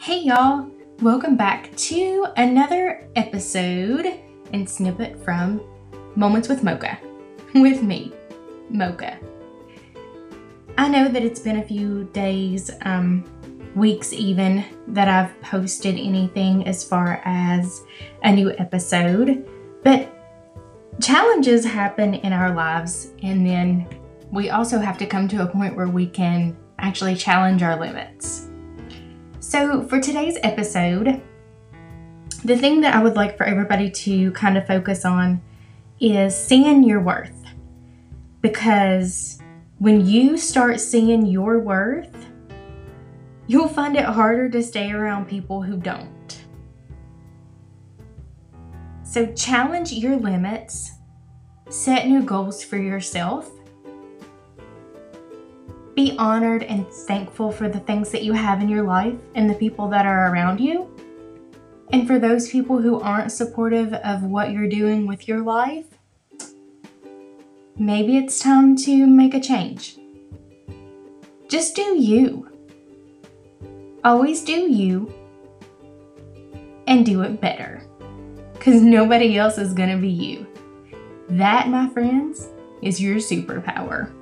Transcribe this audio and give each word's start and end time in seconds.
Hey, 0.00 0.20
y'all. 0.20 0.70
Welcome 1.02 1.36
back 1.36 1.74
to 1.74 2.26
another 2.36 3.10
episode 3.16 4.06
and 4.52 4.70
snippet 4.70 5.22
from 5.24 5.60
Moments 6.14 6.48
with 6.48 6.62
Mocha 6.62 7.00
with 7.54 7.82
me, 7.82 8.12
Mocha. 8.70 9.18
I 10.78 10.88
know 10.88 11.08
that 11.08 11.24
it's 11.24 11.40
been 11.40 11.56
a 11.56 11.64
few 11.64 12.04
days, 12.12 12.70
um, 12.82 13.24
weeks 13.74 14.12
even, 14.12 14.64
that 14.86 15.08
I've 15.08 15.38
posted 15.42 15.96
anything 15.96 16.68
as 16.68 16.84
far 16.84 17.20
as 17.24 17.82
a 18.22 18.32
new 18.32 18.52
episode, 18.52 19.48
but 19.82 20.08
challenges 21.00 21.64
happen 21.64 22.14
in 22.14 22.32
our 22.32 22.54
lives, 22.54 23.14
and 23.24 23.44
then 23.44 23.88
we 24.30 24.50
also 24.50 24.78
have 24.78 24.96
to 24.98 25.06
come 25.06 25.26
to 25.26 25.42
a 25.42 25.46
point 25.46 25.74
where 25.74 25.88
we 25.88 26.06
can 26.06 26.56
actually 26.78 27.16
challenge 27.16 27.64
our 27.64 27.78
limits. 27.78 28.47
So, 29.48 29.82
for 29.84 29.98
today's 29.98 30.36
episode, 30.42 31.22
the 32.44 32.58
thing 32.58 32.82
that 32.82 32.94
I 32.94 33.02
would 33.02 33.16
like 33.16 33.38
for 33.38 33.44
everybody 33.44 33.90
to 33.90 34.30
kind 34.32 34.58
of 34.58 34.66
focus 34.66 35.06
on 35.06 35.40
is 35.98 36.36
seeing 36.36 36.84
your 36.84 37.00
worth. 37.00 37.46
Because 38.42 39.38
when 39.78 40.06
you 40.06 40.36
start 40.36 40.80
seeing 40.80 41.24
your 41.24 41.60
worth, 41.60 42.26
you'll 43.46 43.68
find 43.68 43.96
it 43.96 44.04
harder 44.04 44.50
to 44.50 44.62
stay 44.62 44.92
around 44.92 45.28
people 45.28 45.62
who 45.62 45.78
don't. 45.78 46.44
So, 49.02 49.32
challenge 49.32 49.92
your 49.92 50.16
limits, 50.16 50.90
set 51.70 52.06
new 52.06 52.22
goals 52.22 52.62
for 52.62 52.76
yourself, 52.76 53.50
be 55.98 56.14
honored 56.16 56.62
and 56.62 56.86
thankful 56.86 57.50
for 57.50 57.68
the 57.68 57.80
things 57.80 58.12
that 58.12 58.22
you 58.22 58.32
have 58.32 58.62
in 58.62 58.68
your 58.68 58.84
life 58.84 59.18
and 59.34 59.50
the 59.50 59.54
people 59.54 59.88
that 59.88 60.06
are 60.06 60.32
around 60.32 60.60
you. 60.60 60.88
And 61.92 62.06
for 62.06 62.20
those 62.20 62.48
people 62.48 62.80
who 62.80 63.00
aren't 63.00 63.32
supportive 63.32 63.92
of 63.92 64.22
what 64.22 64.52
you're 64.52 64.68
doing 64.68 65.08
with 65.08 65.26
your 65.26 65.40
life, 65.40 65.86
maybe 67.76 68.16
it's 68.16 68.38
time 68.38 68.76
to 68.76 69.08
make 69.08 69.34
a 69.34 69.40
change. 69.40 69.98
Just 71.48 71.74
do 71.74 72.00
you. 72.00 72.48
Always 74.04 74.44
do 74.44 74.70
you 74.70 75.12
and 76.86 77.04
do 77.04 77.22
it 77.22 77.40
better. 77.40 77.82
Because 78.52 78.82
nobody 78.82 79.36
else 79.36 79.58
is 79.58 79.74
going 79.74 79.90
to 79.90 80.00
be 80.00 80.10
you. 80.10 80.46
That, 81.28 81.68
my 81.68 81.88
friends, 81.88 82.46
is 82.82 83.02
your 83.02 83.16
superpower. 83.16 84.12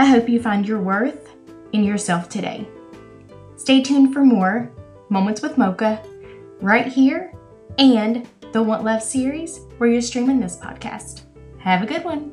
I 0.00 0.04
hope 0.04 0.28
you 0.28 0.40
find 0.40 0.66
your 0.66 0.80
worth 0.80 1.34
in 1.72 1.82
yourself 1.82 2.28
today. 2.28 2.68
Stay 3.56 3.82
tuned 3.82 4.14
for 4.14 4.24
more 4.24 4.70
Moments 5.08 5.42
with 5.42 5.58
Mocha 5.58 6.00
right 6.60 6.86
here 6.86 7.32
and 7.78 8.28
the 8.52 8.62
Want 8.62 8.84
Love 8.84 9.02
series 9.02 9.60
where 9.78 9.90
you're 9.90 10.00
streaming 10.00 10.38
this 10.38 10.56
podcast. 10.56 11.22
Have 11.58 11.82
a 11.82 11.86
good 11.86 12.04
one. 12.04 12.32